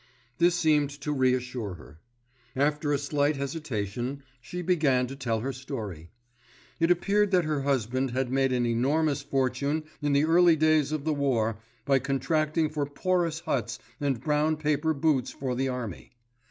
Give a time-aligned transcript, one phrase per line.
[0.39, 1.99] This seemed to reassure her.
[2.55, 6.09] After a slight hesitation she began to tell her story.
[6.79, 11.03] It appeared that her husband had made an enormous fortune in the early days of
[11.03, 16.13] the war by contracting for porous huts and brown paper boots for the Army.